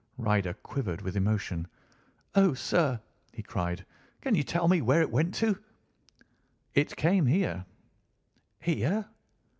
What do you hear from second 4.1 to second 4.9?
"can you tell me